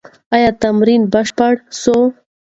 ایا 0.35 0.51
تمرین 0.61 1.01
بشپړ 1.13 1.53
سوی؟ 1.81 2.05